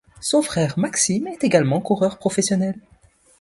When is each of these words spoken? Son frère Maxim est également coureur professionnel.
Son 0.19 0.41
frère 0.41 0.79
Maxim 0.79 1.27
est 1.27 1.43
également 1.43 1.79
coureur 1.79 2.17
professionnel. 2.17 2.75